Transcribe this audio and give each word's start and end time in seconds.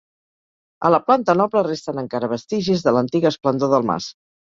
A 0.89 0.91
la 0.93 0.99
planta 1.09 1.35
noble 1.43 1.63
resten 1.69 2.03
encara 2.05 2.33
vestigis 2.35 2.89
de 2.89 2.97
l'antiga 2.99 3.37
esplendor 3.37 3.75
del 3.79 3.91
mas. 3.95 4.15